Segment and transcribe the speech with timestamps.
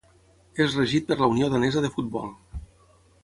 [0.63, 2.31] És regit per la Unió Danesa de Futbol.